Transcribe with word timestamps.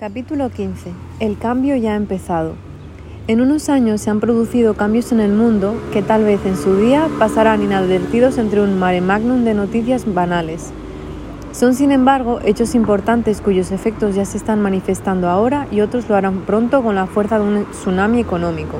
Capítulo 0.00 0.48
15. 0.48 0.92
El 1.20 1.36
cambio 1.36 1.76
ya 1.76 1.92
ha 1.92 1.96
empezado. 1.96 2.54
En 3.26 3.42
unos 3.42 3.68
años 3.68 4.00
se 4.00 4.08
han 4.08 4.18
producido 4.18 4.72
cambios 4.72 5.12
en 5.12 5.20
el 5.20 5.30
mundo 5.30 5.74
que 5.92 6.00
tal 6.00 6.24
vez 6.24 6.40
en 6.46 6.56
su 6.56 6.74
día 6.76 7.06
pasarán 7.18 7.62
inadvertidos 7.62 8.38
entre 8.38 8.62
un 8.62 8.78
mare 8.78 9.02
magnum 9.02 9.44
de 9.44 9.52
noticias 9.52 10.10
banales. 10.10 10.72
Son 11.52 11.74
sin 11.74 11.92
embargo 11.92 12.40
hechos 12.42 12.74
importantes 12.74 13.42
cuyos 13.42 13.72
efectos 13.72 14.14
ya 14.14 14.24
se 14.24 14.38
están 14.38 14.62
manifestando 14.62 15.28
ahora 15.28 15.66
y 15.70 15.82
otros 15.82 16.08
lo 16.08 16.16
harán 16.16 16.46
pronto 16.46 16.82
con 16.82 16.94
la 16.94 17.04
fuerza 17.04 17.38
de 17.38 17.44
un 17.44 17.66
tsunami 17.66 18.20
económico. 18.20 18.78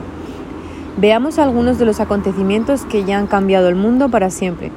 Veamos 0.97 1.39
algunos 1.39 1.79
de 1.79 1.85
los 1.85 2.01
acontecimientos 2.01 2.87
que 2.87 3.05
ya 3.05 3.19
han 3.19 3.27
cambiado 3.27 3.69
el 3.69 3.75
mundo 3.75 4.09
para 4.09 4.31
siempre. 4.31 4.73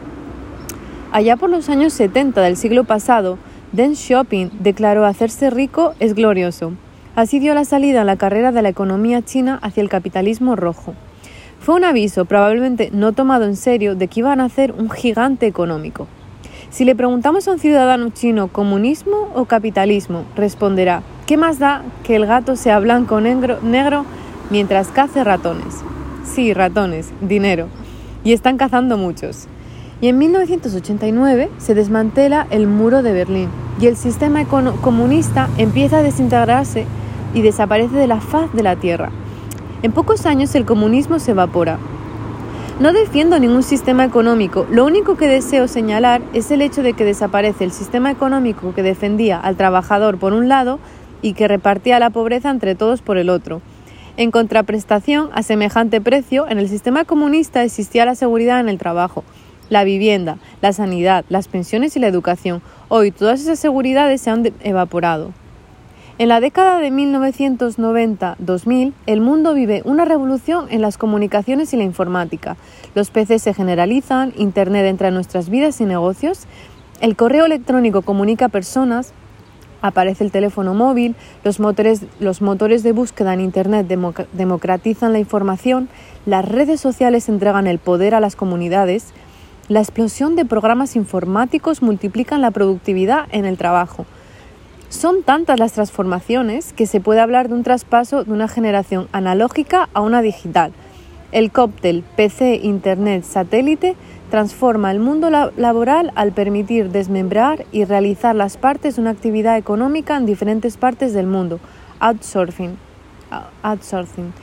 Allá 1.14 1.38
por 1.38 1.50
los 1.50 1.70
años 1.70 1.94
70 1.94 2.42
del 2.42 2.58
siglo 2.58 2.84
pasado, 2.84 3.38
Deng 3.74 3.96
Xiaoping 3.96 4.52
declaró 4.60 5.04
hacerse 5.04 5.50
rico 5.50 5.96
es 6.00 6.14
glorioso. 6.14 6.74
Así 7.16 7.40
dio 7.40 7.56
la 7.56 7.66
salida 7.66 8.02
a 8.02 8.06
la 8.06 8.18
carrera 8.18 8.52
de 8.52 8.62
la 8.62 8.70
economía 8.70 9.24
china 9.24 9.58
hacia 9.64 9.82
el 9.82 9.90
capitalismo 9.90 10.56
rojo. 10.56 10.94
Fue 11.60 11.74
un 11.74 11.84
aviso, 11.84 12.26
probablemente 12.26 12.92
no 12.94 13.14
tomado 13.14 13.46
en 13.46 13.56
serio, 13.56 13.96
de 13.96 14.08
que 14.08 14.20
iban 14.20 14.42
a 14.42 14.46
hacer 14.46 14.74
un 14.74 14.92
gigante 14.92 15.48
económico. 15.48 16.08
Si 16.70 16.86
le 16.86 16.96
preguntamos 16.96 17.48
a 17.48 17.54
un 17.54 17.58
ciudadano 17.58 18.12
chino 18.12 18.48
comunismo 18.50 19.32
o 19.34 19.46
capitalismo, 19.46 20.24
responderá, 20.36 21.02
¿qué 21.26 21.38
más 21.38 21.58
da 21.58 21.82
que 22.04 22.16
el 22.16 22.28
gato 22.28 22.56
sea 22.56 22.78
blanco 22.78 23.16
o 23.16 23.22
negro, 23.22 23.60
negro 23.64 24.06
mientras 24.52 24.90
cace 24.90 25.24
ratones? 25.24 25.78
Sí, 26.24 26.54
ratones, 26.54 27.12
dinero. 27.22 27.70
Y 28.24 28.34
están 28.34 28.58
cazando 28.58 29.00
muchos. 29.00 29.48
Y 30.00 30.10
en 30.10 30.20
1989 30.20 31.50
se 31.58 31.74
desmantela 31.74 32.46
el 32.52 32.68
muro 32.68 33.02
de 33.02 33.14
Berlín 33.14 33.63
y 33.84 33.88
el 33.88 33.98
sistema 33.98 34.46
comunista 34.46 35.50
empieza 35.58 35.98
a 35.98 36.02
desintegrarse 36.02 36.86
y 37.34 37.42
desaparece 37.42 37.98
de 37.98 38.08
la 38.08 38.22
faz 38.22 38.54
de 38.54 38.64
la 38.64 38.78
Tierra. 38.78 39.12
En 39.82 39.92
pocos 39.92 40.26
años 40.26 40.56
el 40.56 40.64
comunismo 40.64 41.20
se 41.20 41.32
evapora. 41.32 41.80
No 42.80 42.94
defiendo 42.94 43.38
ningún 43.40 43.62
sistema 43.62 44.06
económico, 44.06 44.66
lo 44.72 44.86
único 44.86 45.18
que 45.18 45.28
deseo 45.28 45.68
señalar 45.68 46.22
es 46.32 46.50
el 46.50 46.62
hecho 46.62 46.82
de 46.82 46.94
que 46.94 47.04
desaparece 47.04 47.66
el 47.66 47.74
sistema 47.74 48.10
económico 48.10 48.74
que 48.74 48.84
defendía 48.84 49.38
al 49.38 49.58
trabajador 49.58 50.18
por 50.18 50.32
un 50.32 50.48
lado 50.48 50.80
y 51.22 51.34
que 51.34 51.50
repartía 51.50 52.00
la 52.00 52.10
pobreza 52.10 52.52
entre 52.52 52.76
todos 52.76 53.02
por 53.02 53.18
el 53.18 53.30
otro. 53.30 53.62
En 54.16 54.32
contraprestación 54.32 55.30
a 55.34 55.44
semejante 55.44 56.00
precio, 56.00 56.48
en 56.48 56.58
el 56.58 56.70
sistema 56.70 57.04
comunista 57.04 57.66
existía 57.66 58.06
la 58.06 58.16
seguridad 58.16 58.62
en 58.62 58.70
el 58.70 58.78
trabajo, 58.78 59.26
la 59.70 59.84
vivienda, 59.84 60.38
la 60.62 60.74
sanidad, 60.74 61.26
las 61.30 61.48
pensiones 61.48 61.96
y 61.96 62.00
la 62.00 62.08
educación. 62.08 62.62
Hoy 62.90 63.12
todas 63.12 63.42
esas 63.42 63.60
seguridades 63.60 64.22
se 64.22 64.30
han 64.30 64.52
evaporado. 64.62 65.32
En 66.20 66.30
la 66.30 66.40
década 66.40 66.80
de 66.80 66.92
1990-2000, 66.92 68.94
el 69.08 69.22
mundo 69.22 69.56
vive 69.56 69.82
una 69.84 70.06
revolución 70.06 70.68
en 70.70 70.82
las 70.82 71.00
comunicaciones 71.00 71.74
y 71.74 71.78
la 71.78 71.84
informática. 71.84 72.56
Los 72.94 73.10
PCs 73.10 73.42
se 73.42 73.56
generalizan, 73.56 74.32
Internet 74.38 74.86
entra 74.86 75.08
en 75.08 75.16
nuestras 75.16 75.50
vidas 75.50 75.82
y 75.82 75.86
negocios, 75.86 76.46
el 77.02 77.16
correo 77.16 77.46
electrónico 77.46 78.04
comunica 78.04 78.48
personas, 78.48 79.12
aparece 79.82 80.24
el 80.24 80.32
teléfono 80.32 80.74
móvil, 80.74 81.16
los 81.44 81.60
motores, 81.60 82.06
los 82.20 82.42
motores 82.42 82.84
de 82.84 82.94
búsqueda 82.94 83.34
en 83.34 83.42
Internet 83.42 83.88
democratizan 84.32 85.12
la 85.14 85.20
información, 85.20 85.90
las 86.26 86.48
redes 86.48 86.80
sociales 86.80 87.28
entregan 87.28 87.68
el 87.68 87.80
poder 87.80 88.16
a 88.16 88.22
las 88.22 88.38
comunidades, 88.38 89.14
la 89.70 89.80
explosión 89.80 90.36
de 90.36 90.44
programas 90.44 90.98
informáticos 90.98 91.82
multiplican 91.82 92.42
la 92.42 92.52
productividad 92.52 93.28
en 93.32 93.46
el 93.46 93.58
trabajo. 93.58 94.06
Son 94.90 95.24
tantas 95.24 95.58
las 95.58 95.72
transformaciones 95.72 96.74
que 96.74 96.86
se 96.86 97.00
puede 97.00 97.22
hablar 97.22 97.48
de 97.48 97.56
un 97.56 97.64
traspaso 97.64 98.26
de 98.26 98.34
una 98.34 98.50
generación 98.50 99.08
analógica 99.14 99.90
a 99.94 100.02
una 100.02 100.22
digital. 100.22 100.74
El 101.32 101.50
cóctel 101.52 102.04
PC, 102.16 102.60
Internet, 102.62 103.24
satélite 103.24 103.96
transforma 104.30 104.92
el 104.92 105.00
mundo 105.00 105.30
laboral 105.30 106.12
al 106.16 106.34
permitir 106.34 106.90
desmembrar 106.90 107.66
y 107.72 107.86
realizar 107.86 108.36
las 108.36 108.58
partes 108.58 108.96
de 108.96 109.02
una 109.02 109.12
actividad 109.12 109.58
económica 109.58 110.18
en 110.18 110.26
diferentes 110.26 110.76
partes 110.76 111.14
del 111.14 111.26
mundo. 111.26 111.60
Outsourcing. 112.00 112.78
Outsourcing. 113.64 114.34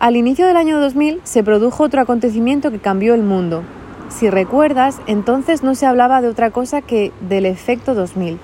Al 0.00 0.16
inicio 0.16 0.46
del 0.46 0.56
año 0.56 0.80
2000 0.80 1.20
se 1.22 1.44
produjo 1.44 1.84
otro 1.84 2.00
acontecimiento 2.00 2.70
que 2.70 2.78
cambió 2.78 3.14
el 3.14 3.22
mundo, 3.22 3.62
si 4.10 4.28
recuerdas, 4.28 5.00
entonces 5.06 5.62
no 5.62 5.74
se 5.74 5.86
hablaba 5.86 6.20
de 6.20 6.28
otra 6.28 6.50
cosa 6.50 6.82
que 6.82 7.12
del 7.20 7.46
efecto 7.46 7.94
2000. 7.94 8.38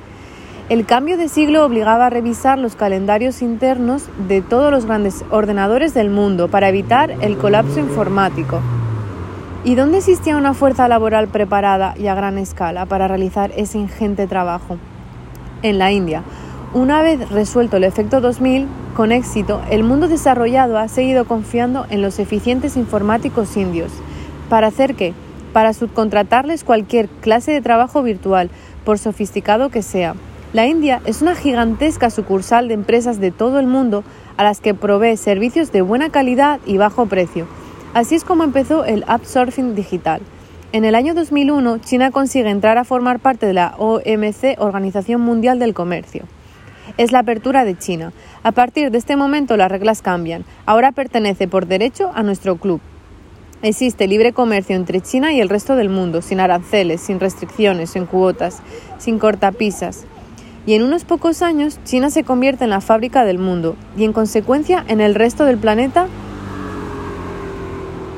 El 0.69 0.87
cambio 0.87 1.16
de 1.16 1.28
siglo 1.28 1.65
obligaba 1.65 2.06
a 2.06 2.10
revisar 2.10 2.59
los 2.59 2.75
calendarios 2.75 3.43
internos 3.43 4.09
de 4.27 4.43
todos 4.43 4.72
los 4.72 4.87
grandes 4.87 5.25
ordenadores 5.31 5.94
del 5.94 6.10
mundo 6.10 6.49
para 6.49 6.69
evitar 6.69 7.10
el 7.21 7.37
colapso 7.37 7.78
informático. 7.78 8.60
¿Y 9.65 9.75
dónde 9.75 9.99
existía 9.99 10.37
una 10.37 10.54
fuerza 10.54 10.88
laboral 10.88 11.28
preparada 11.28 11.94
y 11.98 12.06
a 12.06 12.15
gran 12.15 12.38
escala 12.38 12.87
para 12.87 13.09
realizar 13.09 13.53
ese 13.56 13.78
ingente 13.78 14.27
trabajo? 14.27 14.78
En 15.62 15.78
la 15.78 15.93
India. 15.93 16.22
Una 16.75 17.03
vez 17.03 17.28
resuelto 17.31 17.77
el 17.77 17.84
efecto 17.84 18.21
2000, 18.21 18.66
con 18.97 19.12
éxito, 19.12 19.62
el 19.71 19.83
mundo 19.83 20.09
desarrollado 20.09 20.78
ha 20.78 20.88
seguido 20.88 21.27
confiando 21.27 21.87
en 21.91 22.03
los 22.03 22.19
eficientes 22.19 22.77
informáticos 22.77 23.56
indios. 23.56 23.93
¿Para 24.48 24.69
hacer 24.69 24.94
qué? 24.94 25.15
Para 25.56 25.72
subcontratarles 25.72 26.65
cualquier 26.65 27.09
clase 27.09 27.50
de 27.50 27.62
trabajo 27.62 28.03
virtual, 28.03 28.50
por 28.84 28.99
sofisticado 28.99 29.71
que 29.71 29.81
sea. 29.81 30.15
La 30.53 30.67
India 30.67 31.00
es 31.06 31.22
una 31.22 31.34
gigantesca 31.34 32.11
sucursal 32.11 32.69
de 32.69 32.75
empresas 32.75 33.21
de 33.21 33.31
todo 33.31 33.59
el 33.59 33.66
mundo 33.66 34.05
a 34.37 34.45
las 34.45 34.61
que 34.61 34.75
provee 34.75 35.16
servicios 35.16 35.72
de 35.72 35.81
buena 35.81 36.11
calidad 36.11 36.61
y 36.66 36.77
bajo 36.77 37.06
precio. 37.06 37.47
Así 37.95 38.16
es 38.16 38.22
como 38.22 38.45
empezó 38.45 38.84
el 38.84 39.06
upsurfing 39.09 39.75
digital. 39.75 40.21
En 40.72 40.84
el 40.84 40.95
año 40.95 41.15
2001, 41.15 41.78
China 41.78 42.11
consigue 42.11 42.50
entrar 42.50 42.77
a 42.77 42.84
formar 42.84 43.19
parte 43.19 43.47
de 43.47 43.55
la 43.55 43.77
OMC, 43.78 44.59
Organización 44.59 45.22
Mundial 45.22 45.59
del 45.59 45.72
Comercio. 45.72 46.25
Es 46.99 47.12
la 47.12 47.21
apertura 47.21 47.65
de 47.65 47.78
China. 47.78 48.12
A 48.43 48.53
partir 48.53 48.91
de 48.91 48.99
este 48.99 49.16
momento 49.16 49.56
las 49.56 49.71
reglas 49.71 50.03
cambian. 50.03 50.45
Ahora 50.66 50.93
pertenece 50.93 51.49
por 51.49 51.65
derecho 51.66 52.11
a 52.15 52.22
nuestro 52.22 52.56
club. 52.56 52.83
Existe 53.62 54.06
libre 54.06 54.34
comercio 54.34 54.77
entre 54.77 55.00
China 55.00 55.33
y 55.33 55.41
el 55.41 55.49
resto 55.49 55.77
del 55.77 55.89
mundo, 55.89 56.21
sin 56.21 56.41
aranceles, 56.41 57.00
sin 57.00 57.21
restricciones, 57.21 57.91
sin 57.91 58.05
cuotas, 58.05 58.61
sin 58.99 59.19
cortapisas. 59.19 60.05
Y 60.67 60.75
en 60.75 60.83
unos 60.83 61.05
pocos 61.05 61.41
años 61.41 61.78
China 61.84 62.11
se 62.11 62.22
convierte 62.22 62.65
en 62.65 62.71
la 62.71 62.83
fábrica 62.83 63.25
del 63.25 63.39
mundo 63.39 63.77
y 63.97 64.05
en 64.05 64.12
consecuencia 64.12 64.84
en 64.89 65.00
el 65.00 65.15
resto 65.15 65.45
del 65.45 65.56
planeta 65.56 66.06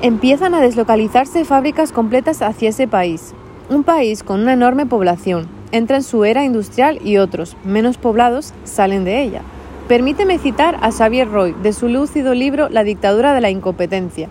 empiezan 0.02 0.54
a 0.54 0.60
deslocalizarse 0.60 1.44
fábricas 1.44 1.92
completas 1.92 2.42
hacia 2.42 2.70
ese 2.70 2.88
país. 2.88 3.32
Un 3.68 3.84
país 3.84 4.24
con 4.24 4.40
una 4.40 4.54
enorme 4.54 4.86
población 4.86 5.46
entra 5.70 5.98
en 5.98 6.02
su 6.02 6.24
era 6.24 6.44
industrial 6.44 6.98
y 7.04 7.18
otros, 7.18 7.56
menos 7.64 7.96
poblados, 7.96 8.54
salen 8.64 9.04
de 9.04 9.22
ella. 9.22 9.42
Permíteme 9.86 10.38
citar 10.38 10.78
a 10.80 10.90
Xavier 10.90 11.30
Roy 11.30 11.54
de 11.62 11.72
su 11.72 11.88
lúcido 11.88 12.34
libro 12.34 12.68
La 12.70 12.82
dictadura 12.82 13.34
de 13.34 13.40
la 13.40 13.50
incompetencia, 13.50 14.28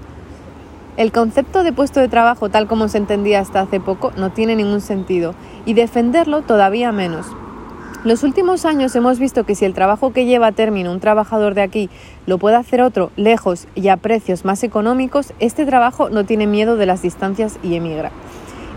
el 0.97 1.11
concepto 1.11 1.63
de 1.63 1.71
puesto 1.71 1.99
de 1.99 2.07
trabajo 2.07 2.49
tal 2.49 2.67
como 2.67 2.87
se 2.87 2.97
entendía 2.97 3.39
hasta 3.39 3.61
hace 3.61 3.79
poco 3.79 4.11
no 4.17 4.31
tiene 4.31 4.55
ningún 4.55 4.81
sentido 4.81 5.35
y 5.65 5.75
defenderlo 5.75 6.41
todavía 6.41 6.91
menos. 6.91 7.27
Los 8.03 8.23
últimos 8.23 8.65
años 8.65 8.95
hemos 8.95 9.19
visto 9.19 9.43
que 9.43 9.53
si 9.53 9.65
el 9.65 9.75
trabajo 9.75 10.11
que 10.11 10.25
lleva 10.25 10.47
a 10.47 10.51
término 10.53 10.91
un 10.91 10.99
trabajador 10.99 11.53
de 11.53 11.61
aquí 11.61 11.89
lo 12.25 12.39
puede 12.39 12.55
hacer 12.55 12.81
otro 12.81 13.11
lejos 13.15 13.67
y 13.75 13.89
a 13.89 13.97
precios 13.97 14.43
más 14.43 14.63
económicos, 14.63 15.33
este 15.39 15.65
trabajo 15.65 16.09
no 16.09 16.25
tiene 16.25 16.47
miedo 16.47 16.77
de 16.77 16.85
las 16.87 17.03
distancias 17.03 17.59
y 17.61 17.75
emigra. 17.75 18.11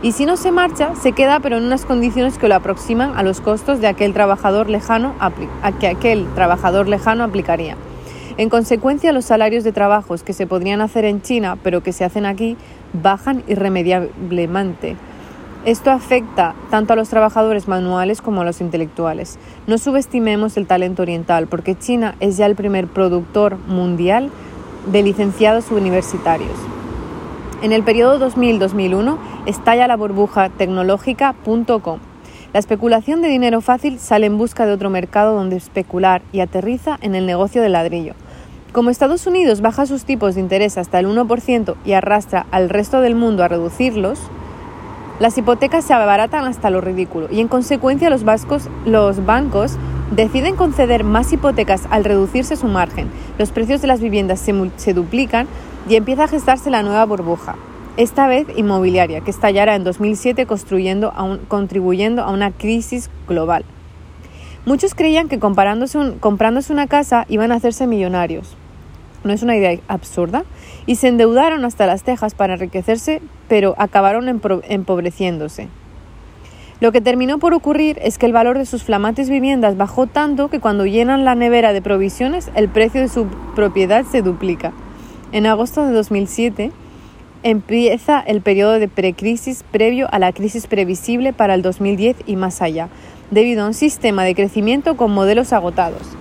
Y 0.03 0.13
si 0.13 0.27
no 0.27 0.37
se 0.37 0.51
marcha, 0.51 0.95
se 0.97 1.13
queda 1.13 1.41
pero 1.41 1.57
en 1.57 1.65
unas 1.65 1.87
condiciones 1.87 2.39
que 2.39 2.49
lo 2.49 2.55
aproximan 2.55 3.17
a 3.17 3.23
los 3.23 3.41
costos 3.41 3.81
de 3.81 3.89
aquel 3.89 4.13
trabajador 4.13 4.69
lejano 4.69 5.15
a 5.21 5.73
que 5.79 5.89
aquel 5.89 6.27
trabajador 6.35 6.89
lejano 6.89 7.25
aplicaría. 7.25 7.77
En 8.41 8.49
consecuencia, 8.49 9.13
los 9.13 9.27
salarios 9.27 9.65
de 9.65 9.73
trabajos 9.73 10.23
que 10.23 10.33
se 10.33 10.47
podrían 10.47 10.81
hacer 10.81 11.05
en 11.05 11.21
China, 11.21 11.59
pero 11.63 11.83
que 11.83 11.93
se 11.93 12.07
hacen 12.07 12.25
aquí, 12.25 12.57
bajan 12.95 13.43
irremediablemente. 13.49 14.97
Esto 15.67 15.91
afecta 15.91 16.55
tanto 16.71 16.95
a 16.95 16.97
los 16.97 17.11
trabajadores 17.11 17.69
manuales 17.69 18.23
como 18.23 18.41
a 18.41 18.47
los 18.47 18.63
intelectuales. 18.63 19.39
No 19.67 19.77
subestimemos 19.77 20.57
el 20.57 20.67
talento 20.67 21.03
oriental, 21.03 21.49
porque 21.49 21.77
China 21.77 22.15
es 22.19 22.39
ya 22.39 22.47
el 22.47 22.57
primer 22.57 22.87
productor 22.87 23.59
mundial 23.67 24.31
de 24.91 25.03
licenciados 25.03 25.71
universitarios. 25.71 26.57
En 27.61 27.73
el 27.73 27.83
periodo 27.83 28.27
2000-2001 28.27 29.19
estalla 29.45 29.87
la 29.87 29.99
burbuja 29.99 30.49
tecnológica.com. 30.49 31.99
La 32.55 32.59
especulación 32.59 33.21
de 33.21 33.29
dinero 33.29 33.61
fácil 33.61 33.99
sale 33.99 34.25
en 34.25 34.39
busca 34.39 34.65
de 34.65 34.73
otro 34.73 34.89
mercado 34.89 35.37
donde 35.37 35.57
especular 35.57 36.23
y 36.33 36.41
aterriza 36.41 36.99
en 37.03 37.15
el 37.15 37.27
negocio 37.27 37.61
del 37.61 37.73
ladrillo. 37.73 38.15
Como 38.73 38.91
Estados 38.91 39.27
Unidos 39.27 39.63
baja 39.63 39.85
sus 39.85 40.05
tipos 40.05 40.37
de 40.37 40.43
interés 40.43 40.79
hasta 40.79 41.01
el 41.01 41.09
1% 41.09 41.75
y 41.85 41.93
arrastra 41.95 42.47
al 42.53 42.69
resto 42.69 43.01
del 43.01 43.17
mundo 43.17 43.43
a 43.43 43.49
reducirlos, 43.49 44.21
las 45.19 45.37
hipotecas 45.37 45.85
se 45.85 45.93
abaratan 45.93 46.45
hasta 46.45 46.71
lo 46.71 46.81
ridículo 46.81 47.27
y 47.33 47.41
en 47.41 47.49
consecuencia 47.49 48.09
los, 48.11 48.25
bancos 49.27 49.77
Deciden 50.13 50.55
conceder 50.55 51.03
más 51.03 51.33
hipotecas 51.33 51.83
al 51.91 52.05
reducirse 52.05 52.57
su 52.57 52.67
margen, 52.67 53.09
los 53.39 53.51
precios 53.51 53.81
de 53.81 53.89
las 53.89 54.01
viviendas 54.01 54.41
se, 54.41 54.95
duplican 54.95 55.49
y 55.89 55.97
empieza 55.97 56.25
a 56.25 56.29
gestarse 56.29 56.71
la 56.71 56.83
nueva 56.83 57.05
burbuja, 57.07 57.57
esta 57.97 58.27
vez 58.27 58.47
inmobiliaria, 58.57 59.21
que 59.21 59.31
estallará 59.31 59.77
en 59.77 59.85
2007 59.85 60.47
contribuyendo 60.47 62.23
a 62.23 62.31
una 62.31 62.51
crisis 62.51 63.09
global. 63.29 63.65
Muchos 64.67 64.95
creían 64.95 65.29
que 65.29 65.39
comprándose 65.39 66.73
una 66.73 66.87
casa 66.89 67.25
iban 67.29 67.53
a 67.53 67.55
hacerse 67.55 67.87
millonarios. 67.87 68.57
¿No 69.23 69.33
es 69.33 69.43
una 69.43 69.57
idea 69.57 69.79
absurda? 69.89 70.45
Y 70.87 70.97
se 70.97 71.09
endeudaron 71.09 71.65
hasta 71.65 71.87
las 71.87 72.03
tejas 72.03 72.35
para 72.35 72.55
enriquecerse, 72.55 73.21
pero 73.49 73.75
acabaron 73.79 74.29
empobreciéndose. 74.29 75.69
Lo 76.81 76.93
que 76.93 77.03
terminó 77.03 77.39
por 77.39 77.53
ocurrir 77.53 77.99
es 78.01 78.17
que 78.17 78.25
el 78.25 78.33
valor 78.33 78.57
de 78.57 78.65
sus 78.65 78.85
flamantes 78.85 79.29
viviendas 79.29 79.77
bajó 79.77 80.07
tanto 80.07 80.49
que 80.49 80.61
cuando 80.61 80.87
llenan 80.87 81.27
la 81.27 81.35
nevera 81.35 81.75
de 81.75 81.83
provisiones 81.83 82.51
el 82.55 82.71
precio 82.71 83.03
de 83.03 83.09
su 83.09 83.27
propiedad 83.55 84.07
se 84.07 84.23
duplica. 84.23 84.73
En 85.33 85.45
agosto 85.45 85.85
de 85.85 85.93
2007 85.93 86.73
empieza 87.43 88.21
el 88.21 88.41
periodo 88.41 88.79
de 88.79 88.89
precrisis 88.89 89.63
previo 89.71 90.09
a 90.11 90.19
la 90.19 90.33
crisis 90.33 90.67
previsible 90.67 91.35
para 91.35 91.53
el 91.53 91.61
2010 91.61 92.17
y 92.27 92.37
más 92.37 92.63
allá, 92.63 92.89
debido 93.31 93.65
a 93.65 93.67
un 93.67 93.75
sistema 93.75 94.25
de 94.25 94.35
crecimiento 94.35 94.97
con 94.97 95.13
modelos 95.13 95.53
agotados. 95.53 96.17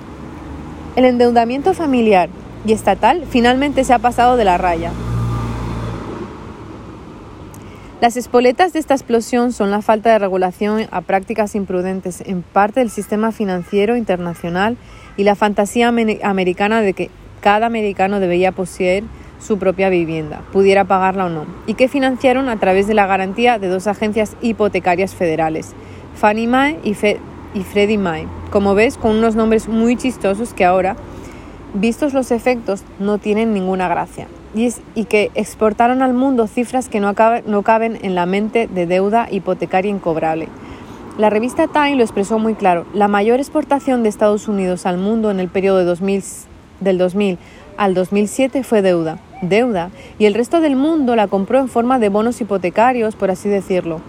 El 0.97 1.05
endeudamiento 1.05 1.73
familiar 1.73 2.27
y 2.65 2.73
estatal 2.73 3.25
finalmente 3.29 3.83
se 3.83 3.93
ha 3.93 3.99
pasado 3.99 4.37
de 4.37 4.45
la 4.45 4.57
raya. 4.57 4.91
Las 8.01 8.15
espoletas 8.15 8.71
de 8.71 8.79
esta 8.79 8.93
explosión 8.93 9.51
son 9.51 9.71
la 9.71 9.81
falta 9.81 10.09
de 10.09 10.19
regulación 10.19 10.87
a 10.91 11.01
prácticas 11.01 11.53
imprudentes 11.53 12.21
en 12.21 12.43
parte 12.43 12.79
del 12.79 12.89
sistema 12.89 13.33
financiero 13.33 13.97
internacional 13.97 14.77
y 15.17 15.23
la 15.23 15.35
fantasía 15.35 15.89
americana 15.89 16.81
de 16.81 16.93
que 16.93 17.09
cada 17.41 17.65
americano 17.65 18.21
debía 18.21 18.53
poseer 18.53 19.03
su 19.39 19.57
propia 19.57 19.89
vivienda, 19.89 20.41
pudiera 20.53 20.85
pagarla 20.85 21.25
o 21.25 21.29
no, 21.29 21.45
y 21.67 21.73
que 21.73 21.89
financiaron 21.89 22.47
a 22.47 22.57
través 22.57 22.87
de 22.87 22.93
la 22.93 23.05
garantía 23.05 23.59
de 23.59 23.67
dos 23.67 23.87
agencias 23.87 24.35
hipotecarias 24.41 25.13
federales, 25.13 25.73
Fannie 26.15 26.47
Mae 26.47 26.79
y, 26.83 26.91
y 26.91 27.63
Freddie 27.63 27.97
Mae, 27.97 28.27
como 28.49 28.75
ves, 28.75 28.97
con 28.97 29.15
unos 29.15 29.35
nombres 29.35 29.67
muy 29.67 29.95
chistosos 29.95 30.53
que 30.53 30.65
ahora, 30.65 30.95
vistos 31.73 32.13
los 32.13 32.31
efectos, 32.31 32.83
no 32.99 33.17
tienen 33.17 33.53
ninguna 33.53 33.87
gracia 33.87 34.27
y, 34.53 35.05
que 35.05 35.31
exportaron 35.35 36.01
al 36.01 36.13
mundo 36.13 36.47
cifras 36.47 36.89
que 36.89 36.99
no, 36.99 37.13
no 37.45 37.61
caben 37.61 37.99
en 38.01 38.15
la 38.15 38.25
mente 38.25 38.67
de 38.67 38.85
deuda 38.85 39.27
hipotecaria 39.29 39.91
incobrable. 39.91 40.47
La 41.17 41.29
revista 41.29 41.67
Time 41.67 41.95
lo 41.95 42.03
expresó 42.03 42.39
muy 42.39 42.55
claro. 42.55 42.85
La 42.93 43.07
mayor 43.07 43.39
exportación 43.39 44.03
de 44.03 44.09
Estados 44.09 44.47
Unidos 44.47 44.85
al 44.85 44.97
mundo 44.97 45.31
en 45.31 45.39
el 45.39 45.49
periodo 45.49 45.77
de 45.79 45.83
2000, 45.83 46.23
del 46.79 46.97
2000 46.97 47.37
al 47.77 47.93
2007 47.93 48.63
fue 48.63 48.81
deuda. 48.81 49.19
Deuda. 49.41 49.89
Y 50.17 50.25
el 50.25 50.33
resto 50.33 50.61
del 50.61 50.75
mundo 50.75 51.15
la 51.15 51.27
compró 51.27 51.59
en 51.59 51.67
forma 51.67 51.99
de 51.99 52.09
bonos 52.09 52.39
hipotecarios, 52.41 53.15
por 53.15 53.31
así 53.31 53.49
decirlo. 53.49 54.01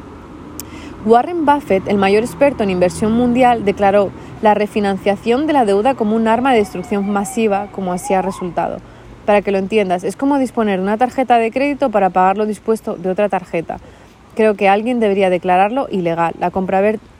Warren 1.06 1.46
Buffett, 1.46 1.88
el 1.88 1.96
mayor 1.96 2.24
experto 2.24 2.62
en 2.62 2.68
inversión 2.68 3.12
mundial, 3.12 3.64
declaró 3.64 4.10
la 4.42 4.52
refinanciación 4.52 5.46
de 5.46 5.54
la 5.54 5.64
deuda 5.64 5.94
como 5.94 6.14
un 6.14 6.28
arma 6.28 6.52
de 6.52 6.58
destrucción 6.58 7.08
masiva, 7.10 7.68
como 7.72 7.94
así 7.94 8.12
ha 8.12 8.20
resultado. 8.20 8.80
Para 9.24 9.40
que 9.40 9.50
lo 9.50 9.56
entiendas, 9.56 10.04
es 10.04 10.14
como 10.14 10.38
disponer 10.38 10.78
una 10.78 10.98
tarjeta 10.98 11.38
de 11.38 11.50
crédito 11.50 11.88
para 11.88 12.10
pagar 12.10 12.36
lo 12.36 12.44
dispuesto 12.44 12.96
de 12.96 13.08
otra 13.08 13.30
tarjeta. 13.30 13.78
Creo 14.34 14.56
que 14.56 14.68
alguien 14.68 15.00
debería 15.00 15.30
declararlo 15.30 15.88
ilegal, 15.90 16.34
la, 16.38 16.52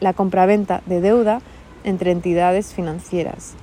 la 0.01 0.13
compraventa 0.13 0.83
de 0.85 1.01
deuda 1.01 1.41
entre 1.83 2.11
entidades 2.11 2.75
financieras. 2.75 3.55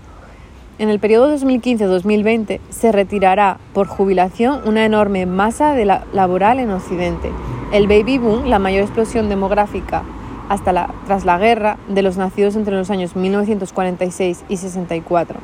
En 0.79 0.89
el 0.89 1.00
periodo 1.00 1.35
2015-2020 1.35 2.59
se 2.69 2.91
retirará 2.91 3.57
por 3.74 3.88
jubilación 3.88 4.62
una 4.65 4.85
enorme 4.85 5.25
masa 5.25 5.74
de 5.74 5.85
la 5.85 6.06
laboral 6.13 6.59
en 6.59 6.71
Occidente. 6.71 7.31
El 7.71 7.88
baby 7.88 8.18
boom, 8.18 8.45
la 8.45 8.59
mayor 8.59 8.83
explosión 8.83 9.29
demográfica 9.29 10.03
hasta 10.50 10.94
tras 11.06 11.25
la 11.25 11.38
guerra 11.38 11.77
de 11.88 12.01
los 12.01 12.18
nacidos 12.18 12.56
entre 12.56 12.75
los 12.75 12.89
años 12.89 13.15
1946 13.15 14.45
y 14.47 14.57
64 14.57 15.39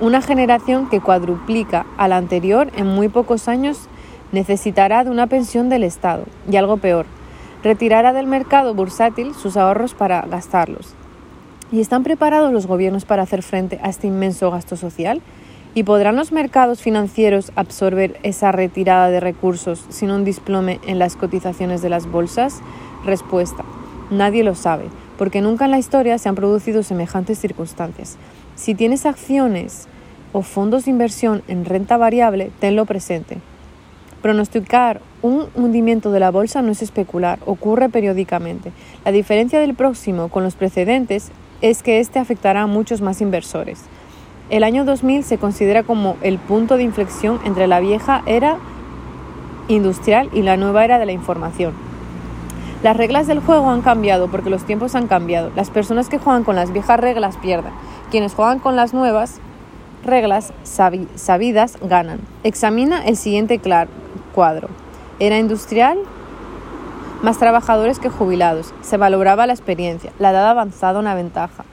una 0.00 0.20
generación 0.20 0.88
que 0.88 1.00
cuadruplica 1.00 1.86
a 1.96 2.08
la 2.08 2.16
anterior 2.16 2.70
en 2.76 2.86
muy 2.86 3.08
pocos 3.08 3.48
años 3.48 3.88
necesitará 4.32 5.04
de 5.04 5.10
una 5.10 5.28
pensión 5.28 5.68
del 5.68 5.84
Estado 5.84 6.24
y 6.50 6.56
algo 6.56 6.78
peor, 6.78 7.06
retirará 7.62 8.12
del 8.12 8.26
mercado 8.26 8.74
bursátil 8.74 9.34
sus 9.34 9.56
ahorros 9.56 9.94
para 9.94 10.22
gastarlos. 10.22 10.94
¿Y 11.72 11.80
están 11.80 12.02
preparados 12.02 12.52
los 12.52 12.66
gobiernos 12.66 13.04
para 13.04 13.22
hacer 13.22 13.42
frente 13.42 13.80
a 13.82 13.88
este 13.88 14.06
inmenso 14.06 14.50
gasto 14.50 14.76
social? 14.76 15.22
¿Y 15.74 15.82
podrán 15.82 16.14
los 16.14 16.30
mercados 16.30 16.80
financieros 16.80 17.50
absorber 17.56 18.16
esa 18.22 18.52
retirada 18.52 19.10
de 19.10 19.18
recursos 19.18 19.84
sin 19.88 20.10
un 20.10 20.24
desplome 20.24 20.78
en 20.86 20.98
las 20.98 21.16
cotizaciones 21.16 21.82
de 21.82 21.88
las 21.88 22.06
bolsas? 22.06 22.60
Respuesta. 23.04 23.64
Nadie 24.10 24.44
lo 24.44 24.54
sabe, 24.54 24.84
porque 25.18 25.40
nunca 25.40 25.64
en 25.64 25.72
la 25.72 25.78
historia 25.78 26.18
se 26.18 26.28
han 26.28 26.36
producido 26.36 26.82
semejantes 26.82 27.38
circunstancias. 27.38 28.18
Si 28.54 28.74
tienes 28.74 29.06
acciones 29.06 29.88
o 30.32 30.42
fondos 30.42 30.84
de 30.84 30.92
inversión 30.92 31.42
en 31.48 31.64
renta 31.64 31.96
variable, 31.96 32.52
tenlo 32.60 32.84
presente. 32.84 33.38
Pronosticar 34.22 35.00
un 35.22 35.48
hundimiento 35.54 36.12
de 36.12 36.20
la 36.20 36.30
bolsa 36.30 36.62
no 36.62 36.70
es 36.72 36.82
especular, 36.82 37.40
ocurre 37.46 37.88
periódicamente. 37.88 38.70
La 39.04 39.12
diferencia 39.12 39.58
del 39.58 39.74
próximo 39.74 40.28
con 40.28 40.44
los 40.44 40.54
precedentes 40.54 41.30
es 41.70 41.82
que 41.82 41.98
este 41.98 42.18
afectará 42.18 42.62
a 42.62 42.66
muchos 42.66 43.00
más 43.00 43.22
inversores. 43.22 43.80
El 44.50 44.64
año 44.64 44.84
2000 44.84 45.24
se 45.24 45.38
considera 45.38 45.82
como 45.82 46.18
el 46.20 46.38
punto 46.38 46.76
de 46.76 46.82
inflexión 46.82 47.40
entre 47.46 47.66
la 47.66 47.80
vieja 47.80 48.22
era 48.26 48.58
industrial 49.68 50.28
y 50.34 50.42
la 50.42 50.58
nueva 50.58 50.84
era 50.84 50.98
de 50.98 51.06
la 51.06 51.12
información. 51.12 51.72
Las 52.82 52.98
reglas 52.98 53.26
del 53.26 53.40
juego 53.40 53.70
han 53.70 53.80
cambiado 53.80 54.28
porque 54.28 54.50
los 54.50 54.66
tiempos 54.66 54.94
han 54.94 55.06
cambiado. 55.06 55.50
Las 55.56 55.70
personas 55.70 56.10
que 56.10 56.18
juegan 56.18 56.44
con 56.44 56.54
las 56.54 56.70
viejas 56.70 57.00
reglas 57.00 57.38
pierden. 57.38 57.72
Quienes 58.10 58.34
juegan 58.34 58.58
con 58.58 58.76
las 58.76 58.92
nuevas 58.92 59.40
reglas 60.04 60.52
sabidas 60.64 61.78
ganan. 61.80 62.20
Examina 62.42 63.02
el 63.06 63.16
siguiente 63.16 63.58
cuadro. 64.34 64.68
Era 65.18 65.38
industrial, 65.38 65.96
más 67.24 67.38
trabajadores 67.38 67.98
que 67.98 68.10
jubilados. 68.10 68.74
Se 68.82 68.98
valoraba 68.98 69.46
la 69.46 69.54
experiencia. 69.54 70.12
La 70.18 70.30
edad 70.30 70.46
avanzada 70.46 71.00
una 71.00 71.14
ventaja. 71.14 71.64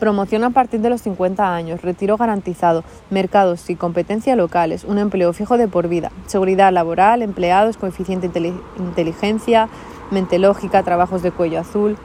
Promoción 0.00 0.42
a 0.42 0.50
partir 0.50 0.80
de 0.80 0.90
los 0.90 1.02
50 1.02 1.54
años, 1.54 1.82
retiro 1.82 2.16
garantizado, 2.16 2.82
mercados 3.08 3.70
y 3.70 3.76
competencia 3.76 4.34
locales, 4.34 4.82
un 4.82 4.98
empleo 4.98 5.32
fijo 5.32 5.56
de 5.56 5.68
por 5.68 5.86
vida, 5.86 6.10
seguridad 6.26 6.72
laboral, 6.72 7.22
empleados, 7.22 7.76
coeficiente 7.76 8.28
inteligencia, 8.76 9.68
mente 10.10 10.40
lógica, 10.40 10.82
trabajos 10.82 11.22
de 11.22 11.30
cuello 11.30 11.60
azul. 11.60 11.96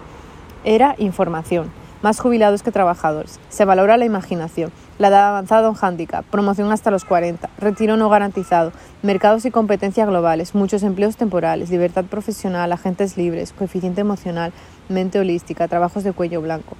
Era 0.63 0.93
información 0.99 1.71
más 2.01 2.19
jubilados 2.19 2.63
que 2.63 2.71
trabajadores. 2.71 3.39
Se 3.49 3.65
valora 3.65 3.97
la 3.97 4.05
imaginación, 4.05 4.71
la 4.99 5.09
edad 5.09 5.29
avanzada 5.29 5.69
un 5.69 5.75
hándicap, 5.75 6.25
promoción 6.25 6.71
hasta 6.71 6.91
los 6.91 7.05
40, 7.05 7.49
retiro 7.59 7.97
no 7.97 8.09
garantizado, 8.09 8.71
mercados 9.01 9.45
y 9.45 9.51
competencia 9.51 10.05
globales, 10.05 10.55
muchos 10.55 10.83
empleos 10.83 11.17
temporales, 11.17 11.69
libertad 11.69 12.05
profesional, 12.05 12.71
agentes 12.71 13.17
libres, 13.17 13.53
coeficiente 13.53 14.01
emocional, 14.01 14.51
mente 14.89 15.19
holística, 15.19 15.67
trabajos 15.67 16.03
de 16.03 16.13
cuello 16.13 16.41
blanco. 16.41 16.75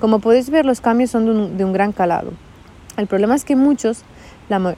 Como 0.00 0.18
podéis 0.18 0.50
ver, 0.50 0.66
los 0.66 0.80
cambios 0.80 1.10
son 1.10 1.56
de 1.56 1.64
un, 1.64 1.72
gran 1.72 1.92
calado. 1.92 2.32
El 2.96 3.06
problema 3.06 3.34
es 3.34 3.44
que 3.44 3.56
muchos, 3.56 4.02
la, 4.48 4.74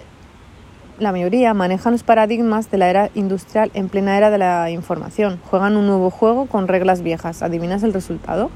la 0.99 1.12
mayoría, 1.12 1.52
manejan 1.55 1.93
los 1.93 2.02
paradigmas 2.02 2.71
de 2.71 2.78
la 2.78 2.90
era 2.90 3.11
industrial 3.14 3.71
en 3.75 3.88
plena 3.88 4.16
era 4.16 4.31
de 4.31 4.38
la 4.38 4.71
información. 4.71 5.40
Juegan 5.50 5.76
un 5.76 5.87
nuevo 5.87 6.11
juego 6.11 6.47
con 6.47 6.69
reglas 6.69 7.02
viejas. 7.02 7.43
¿Adivinas 7.43 7.83
el 7.83 7.93
resultado? 7.93 8.50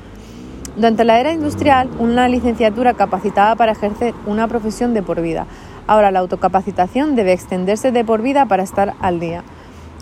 Durante 0.76 1.04
la 1.04 1.18
era 1.18 1.32
industrial, 1.32 1.90
una 1.98 2.28
licenciatura 2.28 2.94
capacitaba 2.94 3.56
para 3.56 3.72
ejercer 3.72 4.14
una 4.26 4.46
profesión 4.46 4.94
de 4.94 5.02
por 5.02 5.20
vida. 5.20 5.46
Ahora 5.86 6.12
la 6.12 6.20
autocapacitación 6.20 7.16
debe 7.16 7.32
extenderse 7.32 7.90
de 7.90 8.04
por 8.04 8.22
vida 8.22 8.46
para 8.46 8.62
estar 8.62 8.94
al 9.00 9.18
día. 9.18 9.42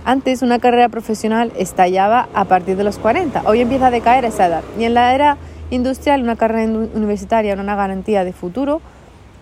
Antes 0.05 0.43
una 0.43 0.59
carrera 0.59 0.91
profesional 0.91 1.53
estallaba 1.57 2.29
a 2.35 2.45
partir 2.45 2.77
de 2.77 2.85
los 2.85 2.99
40, 2.99 3.43
hoy 3.47 3.63
empieza 3.63 3.87
a 3.87 3.91
decaer 3.91 4.27
esa 4.27 4.47
edad. 4.47 4.63
Y 4.79 4.85
en 4.85 4.95
la 4.95 5.15
era 5.15 5.39
industrial 5.71 6.23
una 6.23 6.37
carrera 6.37 6.71
universitaria 6.71 7.53
era 7.53 7.63
una 7.63 7.75
garantía 7.75 8.25
de 8.25 8.33
futuro 8.33 8.81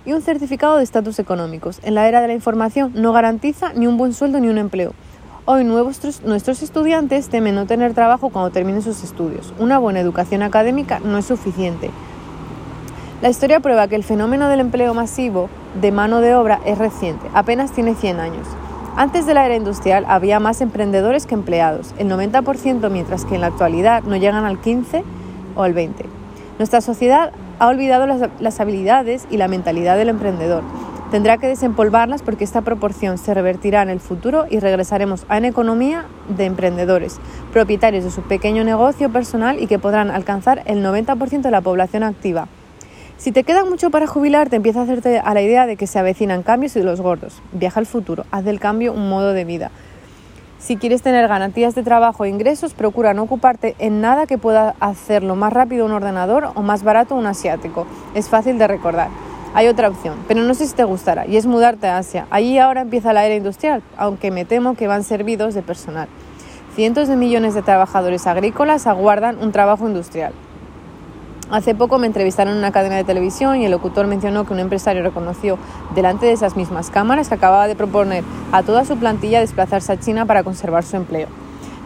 y 0.04 0.12
un 0.12 0.22
certificado 0.22 0.76
de 0.76 0.84
estatus 0.84 1.18
económicos. 1.18 1.80
En 1.82 1.94
la 1.96 2.08
era 2.08 2.20
de 2.20 2.28
la 2.28 2.34
información 2.34 2.92
no 2.94 3.12
garantiza 3.12 3.72
ni 3.74 3.88
un 3.88 3.96
buen 3.96 4.12
sueldo 4.12 4.38
ni 4.38 4.48
un 4.48 4.58
empleo. 4.58 4.92
Hoy 5.48 5.62
nuestros, 5.62 6.20
estudiantes 6.60 7.28
temen 7.28 7.54
no 7.54 7.66
tener 7.66 7.94
trabajo 7.94 8.30
cuando 8.30 8.50
terminen 8.50 8.82
sus 8.82 9.04
estudios. 9.04 9.54
Una 9.60 9.78
buena 9.78 10.00
educación 10.00 10.42
académica 10.42 10.98
no 10.98 11.18
es 11.18 11.26
suficiente. 11.26 11.92
La 13.22 13.30
historia 13.30 13.60
prueba 13.60 13.86
que 13.86 13.94
el 13.94 14.02
fenómeno 14.02 14.48
del 14.48 14.58
empleo 14.58 14.92
masivo 14.92 15.48
de 15.80 15.92
mano 15.92 16.20
de 16.20 16.34
obra 16.34 16.58
es 16.66 16.78
reciente, 16.78 17.28
apenas 17.32 17.70
tiene 17.70 17.94
100 17.94 18.18
años. 18.18 18.48
Antes 18.96 19.24
de 19.24 19.34
la 19.34 19.46
era 19.46 19.54
industrial 19.54 20.04
había 20.08 20.40
más 20.40 20.60
emprendedores 20.60 21.26
que 21.26 21.36
empleados, 21.36 21.94
el 21.96 22.10
90%, 22.10 22.90
mientras 22.90 23.24
que 23.24 23.36
en 23.36 23.42
la 23.42 23.46
actualidad 23.46 24.02
no 24.02 24.16
llegan 24.16 24.46
al 24.46 24.60
15 24.60 25.04
o 25.54 25.62
al 25.62 25.74
20. 25.74 26.06
Nuestra 26.58 26.80
sociedad 26.80 27.30
ha 27.60 27.68
olvidado 27.68 28.08
las, 28.40 28.60
habilidades 28.60 29.28
y 29.30 29.36
la 29.36 29.46
mentalidad 29.46 29.96
del 29.96 30.08
emprendedor. 30.08 30.64
Tendrá 31.10 31.38
que 31.38 31.46
desempolvarlas 31.46 32.22
porque 32.22 32.42
esta 32.42 32.62
proporción 32.62 33.16
se 33.16 33.32
revertirá 33.32 33.80
en 33.82 33.90
el 33.90 34.00
futuro 34.00 34.46
y 34.50 34.58
regresaremos 34.58 35.24
a 35.28 35.38
una 35.38 35.46
economía 35.46 36.06
de 36.36 36.46
emprendedores, 36.46 37.20
propietarios 37.52 38.02
de 38.02 38.10
su 38.10 38.22
pequeño 38.22 38.64
negocio 38.64 39.08
personal 39.08 39.62
y 39.62 39.68
que 39.68 39.78
podrán 39.78 40.10
alcanzar 40.10 40.62
el 40.66 40.84
90% 40.84 41.42
de 41.42 41.50
la 41.52 41.60
población 41.60 42.02
activa. 42.02 42.48
Si 43.18 43.30
te 43.30 43.44
queda 43.44 43.64
mucho 43.64 43.90
para 43.90 44.08
jubilar, 44.08 44.50
te 44.50 44.56
empieza 44.56 44.80
a 44.80 44.82
hacerte 44.82 45.20
a 45.20 45.32
la 45.32 45.42
idea 45.42 45.66
de 45.66 45.76
que 45.76 45.86
se 45.86 46.00
avecinan 46.00 46.42
cambios 46.42 46.74
y 46.74 46.82
los 46.82 47.00
gordos. 47.00 47.40
Viaja 47.52 47.78
al 47.78 47.86
futuro, 47.86 48.24
haz 48.32 48.44
del 48.44 48.58
cambio 48.58 48.92
un 48.92 49.08
modo 49.08 49.32
de 49.32 49.44
vida. 49.44 49.70
Si 50.58 50.76
quieres 50.76 51.02
tener 51.02 51.28
garantías 51.28 51.76
de 51.76 51.84
trabajo 51.84 52.24
e 52.24 52.30
ingresos, 52.30 52.74
procura 52.74 53.14
no 53.14 53.22
ocuparte 53.22 53.76
en 53.78 54.00
nada 54.00 54.26
que 54.26 54.38
pueda 54.38 54.74
hacerlo 54.80 55.36
más 55.36 55.52
rápido 55.52 55.86
un 55.86 55.92
ordenador 55.92 56.50
o 56.56 56.62
más 56.62 56.82
barato 56.82 57.14
un 57.14 57.26
asiático. 57.26 57.86
Es 58.14 58.28
fácil 58.28 58.58
de 58.58 58.66
recordar. 58.66 59.25
Hay 59.54 59.68
otra 59.68 59.88
opción, 59.88 60.16
pero 60.28 60.42
no 60.42 60.54
sé 60.54 60.66
si 60.66 60.74
te 60.74 60.84
gustará, 60.84 61.26
y 61.26 61.36
es 61.36 61.46
mudarte 61.46 61.86
a 61.86 61.98
Asia. 61.98 62.26
Allí 62.30 62.58
ahora 62.58 62.82
empieza 62.82 63.12
la 63.12 63.24
era 63.24 63.34
industrial, 63.34 63.82
aunque 63.96 64.30
me 64.30 64.44
temo 64.44 64.74
que 64.74 64.86
van 64.86 65.02
servidos 65.02 65.54
de 65.54 65.62
personal. 65.62 66.08
Cientos 66.74 67.08
de 67.08 67.16
millones 67.16 67.54
de 67.54 67.62
trabajadores 67.62 68.26
agrícolas 68.26 68.86
aguardan 68.86 69.38
un 69.42 69.52
trabajo 69.52 69.86
industrial. 69.86 70.34
Hace 71.50 71.76
poco 71.76 71.98
me 71.98 72.08
entrevistaron 72.08 72.54
en 72.54 72.58
una 72.58 72.72
cadena 72.72 72.96
de 72.96 73.04
televisión 73.04 73.56
y 73.60 73.64
el 73.64 73.70
locutor 73.70 74.08
mencionó 74.08 74.44
que 74.44 74.52
un 74.52 74.58
empresario 74.58 75.04
reconoció 75.04 75.58
delante 75.94 76.26
de 76.26 76.32
esas 76.32 76.56
mismas 76.56 76.90
cámaras 76.90 77.28
que 77.28 77.36
acababa 77.36 77.68
de 77.68 77.76
proponer 77.76 78.24
a 78.50 78.64
toda 78.64 78.84
su 78.84 78.96
plantilla 78.96 79.38
desplazarse 79.38 79.92
a 79.92 80.00
China 80.00 80.26
para 80.26 80.42
conservar 80.42 80.82
su 80.82 80.96
empleo. 80.96 81.28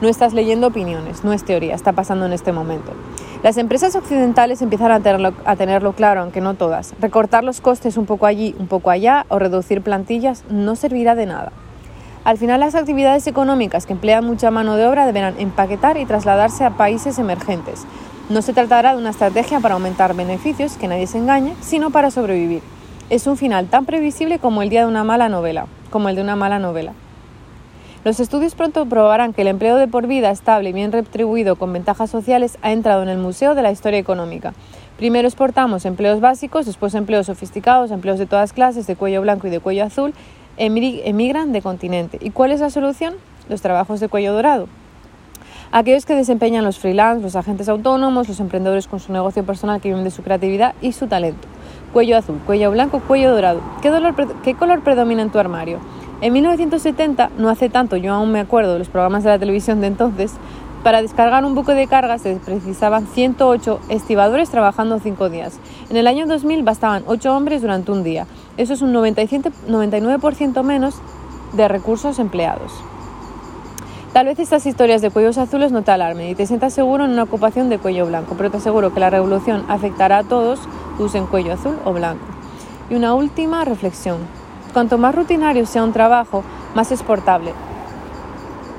No 0.00 0.08
estás 0.08 0.32
leyendo 0.32 0.68
opiniones, 0.68 1.24
no 1.24 1.34
es 1.34 1.44
teoría, 1.44 1.74
está 1.74 1.92
pasando 1.92 2.24
en 2.24 2.32
este 2.32 2.52
momento. 2.52 2.92
Las 3.42 3.56
empresas 3.56 3.96
occidentales 3.96 4.60
empiezan 4.60 4.92
a 4.92 5.00
tenerlo, 5.00 5.32
a 5.44 5.56
tenerlo, 5.56 5.92
claro, 5.94 6.20
aunque 6.20 6.40
no 6.40 6.54
todas. 6.54 6.94
Recortar 7.00 7.42
los 7.42 7.60
costes 7.60 7.96
un 7.96 8.06
poco 8.06 8.26
allí, 8.26 8.54
un 8.58 8.66
poco 8.66 8.90
allá 8.90 9.24
o 9.28 9.38
reducir 9.38 9.80
plantillas 9.80 10.44
no 10.50 10.76
servirá 10.76 11.14
de 11.14 11.26
nada. 11.26 11.52
Al 12.22 12.36
final 12.36 12.60
las 12.60 12.74
actividades 12.74 13.26
económicas 13.26 13.86
que 13.86 13.94
emplean 13.94 14.26
mucha 14.26 14.50
mano 14.50 14.76
de 14.76 14.86
obra 14.86 15.06
deberán 15.06 15.40
empaquetar 15.40 15.96
y 15.96 16.04
trasladarse 16.04 16.64
a 16.64 16.76
países 16.76 17.18
emergentes, 17.18 17.86
no 18.30 18.42
se 18.42 18.52
tratará 18.52 18.92
de 18.92 18.98
una 19.00 19.10
estrategia 19.10 19.58
para 19.58 19.74
aumentar 19.74 20.14
beneficios, 20.14 20.76
que 20.76 20.86
nadie 20.86 21.08
se 21.08 21.18
engañe, 21.18 21.56
sino 21.60 21.90
para 21.90 22.12
sobrevivir. 22.12 22.62
Es 23.10 23.26
un 23.26 23.36
final 23.36 23.66
tan 23.66 23.86
previsible 23.86 24.38
como 24.38 24.62
el 24.62 24.68
día 24.68 24.82
de 24.82 24.86
una 24.86 25.02
mala 25.02 25.28
novela, 25.28 25.66
como 25.90 26.08
el 26.08 26.14
de 26.14 26.22
una 26.22 26.36
mala 26.36 26.60
novela. 26.60 26.92
Los 28.02 28.18
estudios 28.18 28.54
pronto 28.54 28.86
probarán 28.86 29.34
que 29.34 29.42
el 29.42 29.48
empleo 29.48 29.76
de 29.76 29.86
por 29.86 30.06
vida 30.06 30.30
estable 30.30 30.70
y 30.70 30.72
bien 30.72 30.90
retribuido 30.90 31.56
con 31.56 31.70
ventajas 31.74 32.08
sociales 32.08 32.56
ha 32.62 32.72
entrado 32.72 33.02
en 33.02 33.10
el 33.10 33.18
Museo 33.18 33.54
de 33.54 33.60
la 33.60 33.72
Historia 33.72 33.98
Económica. 33.98 34.54
Primero 34.96 35.28
exportamos 35.28 35.84
empleos 35.84 36.20
básicos, 36.20 36.64
después 36.64 36.94
empleos 36.94 37.26
sofisticados, 37.26 37.90
empleos 37.90 38.18
de 38.18 38.24
todas 38.24 38.54
clases, 38.54 38.86
de 38.86 38.96
cuello 38.96 39.20
blanco 39.20 39.48
y 39.48 39.50
de 39.50 39.60
cuello 39.60 39.84
azul, 39.84 40.14
emigran 40.56 41.52
de 41.52 41.60
continente. 41.60 42.16
¿Y 42.22 42.30
cuál 42.30 42.52
es 42.52 42.60
la 42.60 42.70
solución? 42.70 43.16
Los 43.50 43.60
trabajos 43.60 44.00
de 44.00 44.08
cuello 44.08 44.32
dorado 44.32 44.66
aquellos 45.72 46.04
que 46.04 46.14
desempeñan 46.14 46.64
los 46.64 46.78
freelance, 46.78 47.22
los 47.22 47.36
agentes 47.36 47.68
autónomos, 47.68 48.28
los 48.28 48.40
emprendedores 48.40 48.86
con 48.86 49.00
su 49.00 49.12
negocio 49.12 49.44
personal 49.44 49.80
que 49.80 49.88
viven 49.88 50.04
de 50.04 50.10
su 50.10 50.22
creatividad 50.22 50.74
y 50.80 50.92
su 50.92 51.06
talento. 51.06 51.46
Cuello 51.92 52.16
azul, 52.16 52.40
cuello 52.46 52.70
blanco, 52.70 53.00
cuello 53.00 53.32
dorado. 53.32 53.60
¿Qué, 53.82 53.90
¿Qué 54.42 54.54
color 54.54 54.82
predomina 54.82 55.22
en 55.22 55.30
tu 55.30 55.38
armario? 55.38 55.78
En 56.22 56.34
1970, 56.34 57.30
no 57.38 57.48
hace 57.48 57.70
tanto, 57.70 57.96
yo 57.96 58.12
aún 58.12 58.30
me 58.30 58.40
acuerdo 58.40 58.74
de 58.74 58.78
los 58.78 58.88
programas 58.88 59.24
de 59.24 59.30
la 59.30 59.38
televisión 59.38 59.80
de 59.80 59.86
entonces, 59.86 60.34
para 60.82 61.00
descargar 61.00 61.46
un 61.46 61.54
buque 61.54 61.72
de 61.72 61.86
carga 61.86 62.18
se 62.18 62.36
precisaban 62.36 63.06
108 63.06 63.80
estibadores 63.88 64.50
trabajando 64.50 64.98
5 64.98 65.30
días. 65.30 65.58
En 65.88 65.96
el 65.96 66.06
año 66.06 66.26
2000 66.26 66.62
bastaban 66.62 67.04
8 67.06 67.34
hombres 67.34 67.62
durante 67.62 67.90
un 67.92 68.02
día. 68.02 68.26
Eso 68.58 68.74
es 68.74 68.82
un 68.82 68.92
99% 68.92 70.62
menos 70.62 70.96
de 71.54 71.68
recursos 71.68 72.18
empleados. 72.18 72.72
Tal 74.12 74.26
vez 74.26 74.38
estas 74.38 74.66
historias 74.66 75.00
de 75.02 75.10
cuellos 75.10 75.38
azules 75.38 75.72
no 75.72 75.82
te 75.82 75.92
alarmen 75.92 76.28
y 76.28 76.34
te 76.34 76.46
sientas 76.46 76.74
seguro 76.74 77.04
en 77.04 77.12
una 77.12 77.22
ocupación 77.22 77.68
de 77.70 77.78
cuello 77.78 78.06
blanco, 78.06 78.34
pero 78.36 78.50
te 78.50 78.56
aseguro 78.58 78.92
que 78.92 79.00
la 79.00 79.08
revolución 79.08 79.64
afectará 79.68 80.18
a 80.18 80.24
todos, 80.24 80.60
usen 80.98 81.26
cuello 81.26 81.54
azul 81.54 81.78
o 81.84 81.92
blanco. 81.92 82.24
Y 82.90 82.94
una 82.94 83.14
última 83.14 83.64
reflexión. 83.64 84.39
Cuanto 84.72 84.98
más 84.98 85.14
rutinario 85.14 85.66
sea 85.66 85.82
un 85.82 85.92
trabajo, 85.92 86.44
más 86.74 86.92
exportable. 86.92 87.52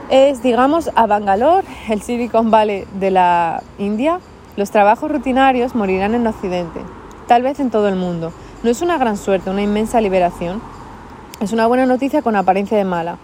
Es, 0.09 0.41
digamos, 0.41 0.89
a 0.95 1.05
Bangalore, 1.05 1.67
el 1.89 2.01
Silicon 2.01 2.49
Valley 2.49 2.85
de 2.99 3.11
la 3.11 3.61
India, 3.77 4.19
los 4.55 4.71
trabajos 4.71 5.11
rutinarios 5.11 5.75
morirán 5.75 6.15
en 6.15 6.27
Occidente, 6.27 6.79
tal 7.27 7.43
vez 7.43 7.59
en 7.59 7.71
todo 7.71 7.87
el 7.87 7.95
mundo. 7.95 8.31
No 8.63 8.69
es 8.69 8.81
una 8.81 8.97
gran 8.97 9.17
suerte, 9.17 9.49
una 9.49 9.61
inmensa 9.61 10.01
liberación. 10.01 10.61
Es 11.41 11.51
una 11.51 11.67
buena 11.67 11.85
noticia 11.85 12.21
con 12.21 12.35
apariencia 12.35 12.77
de 12.77 12.83
mala. 12.83 13.17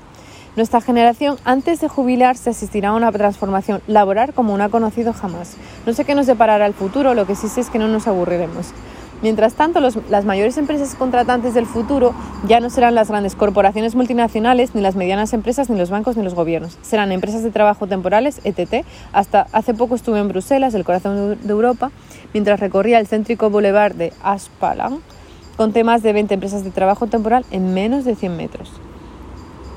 Nuestra 0.55 0.81
generación, 0.81 1.37
antes 1.45 1.79
de 1.81 1.87
jubilarse, 1.87 2.49
asistirá 2.49 2.89
a 2.89 2.93
una 2.93 3.11
transformación 3.11 3.81
laboral 3.87 4.33
como 4.33 4.57
no 4.57 4.63
ha 4.63 4.69
conocido 4.69 5.13
jamás. 5.13 5.55
No 5.85 5.93
sé 5.93 6.03
qué 6.03 6.15
nos 6.15 6.25
deparará 6.25 6.65
el 6.65 6.73
futuro, 6.73 7.13
lo 7.13 7.27
que 7.27 7.35
sí 7.35 7.47
sé 7.47 7.61
es 7.61 7.69
que 7.69 7.79
no 7.79 7.87
nos 7.87 8.07
aburriremos. 8.07 8.73
Mientras 9.23 9.55
tanto, 9.55 9.79
las 9.79 10.25
mayores 10.25 10.57
empresas 10.57 10.93
contratantes 10.93 11.55
del 11.55 11.65
futuro 11.65 12.13
ya 12.47 12.59
no 12.59 12.69
serán 12.69 12.93
las 12.93 13.09
grandes 13.09 13.35
corporaciones 13.35 13.95
multinacionales, 13.95 14.75
ni 14.75 14.81
las 14.81 14.95
medianas 14.95 15.33
empresas, 15.33 15.71
ni 15.71 15.77
los 15.77 15.89
bancos, 15.89 16.17
ni 16.17 16.23
los 16.23 16.35
gobiernos. 16.35 16.77
Serán 16.83 17.11
empresas 17.11 17.41
de 17.41 17.49
trabajo 17.49 17.87
temporales, 17.87 18.39
ETT. 18.43 18.85
Hasta 19.13 19.47
hace 19.53 19.73
poco 19.73 19.95
estuve 19.95 20.19
en 20.19 20.27
Bruselas, 20.27 20.75
el 20.75 20.85
corazón 20.85 21.39
de 21.41 21.51
Europa, 21.51 21.91
mientras 22.33 22.59
recorría 22.59 22.99
el 22.99 23.07
céntrico 23.07 23.49
boulevard 23.49 23.95
de 23.95 24.13
Aspalan, 24.21 24.99
con 25.55 25.73
temas 25.73 26.03
de 26.03 26.13
20 26.13 26.35
empresas 26.35 26.63
de 26.63 26.69
trabajo 26.69 27.07
temporal 27.07 27.43
en 27.49 27.73
menos 27.73 28.05
de 28.05 28.15
100 28.15 28.37
metros 28.37 28.71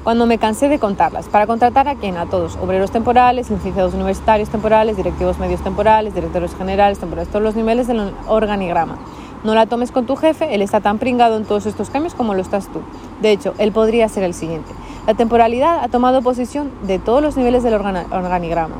cuando 0.04 0.26
me 0.26 0.38
cansé 0.38 0.68
de 0.68 0.78
contarlas. 0.78 1.28
¿Para 1.28 1.46
contratar 1.46 1.88
a 1.88 1.94
quién? 1.94 2.16
A 2.16 2.26
todos. 2.26 2.56
Obreros 2.56 2.90
temporales, 2.90 3.50
licenciados 3.50 3.94
universitarios 3.94 4.48
temporales, 4.48 4.96
directivos 4.96 5.38
medios 5.38 5.62
temporales, 5.62 6.14
directores 6.14 6.54
generales 6.54 6.98
temporales, 6.98 7.28
todos 7.28 7.42
los 7.42 7.54
niveles 7.54 7.86
del 7.86 8.12
organigrama. 8.26 8.98
No 9.42 9.54
la 9.54 9.66
tomes 9.66 9.90
con 9.90 10.06
tu 10.06 10.16
jefe, 10.16 10.54
él 10.54 10.60
está 10.60 10.80
tan 10.80 10.98
pringado 10.98 11.36
en 11.36 11.44
todos 11.44 11.66
estos 11.66 11.88
cambios 11.88 12.14
como 12.14 12.34
lo 12.34 12.42
estás 12.42 12.70
tú. 12.70 12.80
De 13.22 13.32
hecho, 13.32 13.54
él 13.58 13.72
podría 13.72 14.08
ser 14.08 14.22
el 14.22 14.34
siguiente. 14.34 14.70
La 15.06 15.14
temporalidad 15.14 15.82
ha 15.82 15.88
tomado 15.88 16.20
posición 16.20 16.70
de 16.82 16.98
todos 16.98 17.22
los 17.22 17.36
niveles 17.36 17.62
del 17.62 17.74
organigrama. 17.74 18.76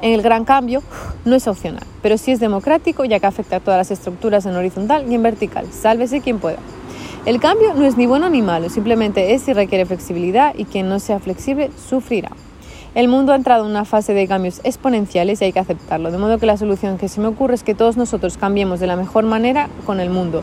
En 0.00 0.12
el 0.12 0.22
gran 0.22 0.44
cambio, 0.44 0.82
no 1.24 1.36
es 1.36 1.46
opcional, 1.46 1.84
pero 2.00 2.18
sí 2.18 2.32
es 2.32 2.40
democrático 2.40 3.04
ya 3.04 3.20
que 3.20 3.26
afecta 3.26 3.56
a 3.56 3.60
todas 3.60 3.78
las 3.78 3.90
estructuras 3.90 4.46
en 4.46 4.56
horizontal 4.56 5.10
y 5.10 5.14
en 5.14 5.22
vertical. 5.22 5.66
Sálvese 5.70 6.20
quien 6.20 6.38
pueda. 6.38 6.58
El 7.24 7.38
cambio 7.38 7.74
no 7.74 7.84
es 7.84 7.96
ni 7.96 8.06
bueno 8.06 8.28
ni 8.28 8.42
malo, 8.42 8.68
simplemente 8.68 9.34
es 9.34 9.46
y 9.46 9.52
requiere 9.52 9.86
flexibilidad 9.86 10.54
y 10.56 10.64
quien 10.64 10.88
no 10.88 10.98
sea 10.98 11.20
flexible 11.20 11.70
sufrirá. 11.88 12.30
El 12.94 13.08
mundo 13.08 13.32
ha 13.32 13.36
entrado 13.36 13.64
en 13.64 13.70
una 13.70 13.86
fase 13.86 14.12
de 14.12 14.28
cambios 14.28 14.60
exponenciales 14.64 15.40
y 15.40 15.46
hay 15.46 15.52
que 15.54 15.60
aceptarlo, 15.60 16.10
de 16.10 16.18
modo 16.18 16.36
que 16.36 16.44
la 16.44 16.58
solución 16.58 16.98
que 16.98 17.08
se 17.08 17.22
me 17.22 17.26
ocurre 17.26 17.54
es 17.54 17.62
que 17.62 17.74
todos 17.74 17.96
nosotros 17.96 18.36
cambiemos 18.36 18.80
de 18.80 18.86
la 18.86 18.96
mejor 18.96 19.24
manera 19.24 19.70
con 19.86 19.98
el 19.98 20.10
mundo. 20.10 20.42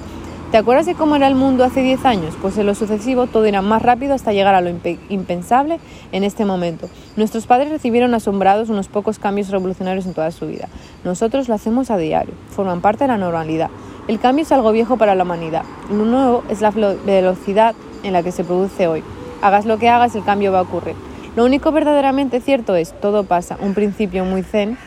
¿Te 0.50 0.58
acuerdas 0.58 0.88
de 0.88 0.96
cómo 0.96 1.16
era 1.16 1.28
el 1.28 1.36
mundo 1.36 1.64
hace 1.64 1.84
10 1.84 2.06
años? 2.06 2.34
Pues 2.42 2.58
en 2.58 2.66
lo 2.66 2.74
sucesivo 2.74 3.28
todo 3.28 3.46
irá 3.46 3.62
más 3.62 3.84
rápido 3.84 4.16
hasta 4.16 4.34
llegar 4.34 4.56
a 4.56 4.62
lo 4.62 4.72
impensable 5.10 5.80
en 6.12 6.24
este 6.24 6.44
momento. 6.44 6.90
Nuestros 7.18 7.46
padres 7.46 7.70
recibieron 7.70 8.16
asombrados 8.16 8.70
unos 8.70 8.88
pocos 8.88 9.20
cambios 9.20 9.50
revolucionarios 9.50 10.08
en 10.08 10.16
toda 10.16 10.32
su 10.32 10.48
vida. 10.48 10.70
Nosotros 11.04 11.50
lo 11.50 11.54
hacemos 11.54 11.92
a 11.92 11.98
diario, 11.98 12.34
forman 12.50 12.82
parte 12.82 13.04
de 13.04 13.10
la 13.10 13.18
normalidad. 13.18 13.70
El 14.08 14.20
cambio 14.20 14.42
es 14.42 14.52
algo 14.52 14.72
viejo 14.72 14.98
para 14.98 15.14
la 15.14 15.22
humanidad. 15.22 15.66
Lo 15.92 16.04
nuevo 16.04 16.44
es 16.50 16.62
la 16.62 16.72
velocidad 16.72 17.76
en 18.02 18.14
la 18.14 18.24
que 18.24 18.32
se 18.32 18.44
produce 18.44 18.88
hoy. 18.88 19.04
Hagas 19.44 19.68
lo 19.68 19.78
que 19.78 19.88
hagas, 19.88 20.16
el 20.16 20.24
cambio 20.24 20.52
va 20.52 20.60
a 20.60 20.64
ocurrir. 20.64 20.96
Lo 21.36 21.46
único 21.46 21.72
verdaderamente 21.72 22.42
cierto 22.42 22.76
es, 22.76 22.94
todo 23.00 23.24
pasa, 23.24 23.58
un 23.62 23.74
principio 23.74 24.26
muy 24.26 24.44
zen, 24.44 24.78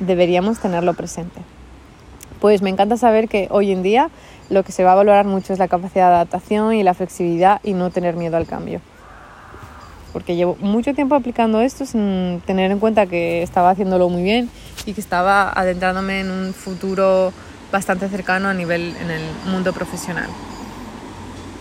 deberíamos 0.00 0.58
tenerlo 0.58 0.94
presente. 0.94 1.40
Pues 2.40 2.62
me 2.62 2.70
encanta 2.70 2.96
saber 2.96 3.28
que 3.28 3.48
hoy 3.50 3.72
en 3.72 3.82
día 3.82 4.10
lo 4.48 4.62
que 4.62 4.72
se 4.72 4.82
va 4.82 4.92
a 4.92 4.94
valorar 4.94 5.26
mucho 5.26 5.52
es 5.52 5.58
la 5.58 5.68
capacidad 5.68 6.08
de 6.08 6.14
adaptación 6.14 6.72
y 6.72 6.82
la 6.82 6.94
flexibilidad 6.94 7.60
y 7.62 7.74
no 7.74 7.90
tener 7.90 8.16
miedo 8.16 8.36
al 8.36 8.46
cambio. 8.46 8.80
Porque 10.12 10.36
llevo 10.36 10.56
mucho 10.60 10.94
tiempo 10.94 11.14
aplicando 11.14 11.60
esto 11.60 11.84
sin 11.84 12.40
tener 12.46 12.70
en 12.70 12.78
cuenta 12.78 13.06
que 13.06 13.42
estaba 13.42 13.70
haciéndolo 13.70 14.08
muy 14.08 14.22
bien 14.22 14.48
y 14.86 14.94
que 14.94 15.00
estaba 15.00 15.50
adentrándome 15.52 16.20
en 16.20 16.30
un 16.30 16.54
futuro 16.54 17.32
bastante 17.70 18.08
cercano 18.08 18.48
a 18.48 18.54
nivel 18.54 18.96
en 18.96 19.10
el 19.10 19.22
mundo 19.52 19.72
profesional. 19.74 20.30